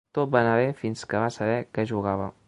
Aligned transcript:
Tot 0.17 0.29
va 0.35 0.39
anar 0.39 0.53
bé 0.59 0.71
fins 0.79 1.03
que 1.11 1.21
va 1.23 1.27
saber 1.35 1.59
que 1.79 1.85
jugava. 1.93 2.31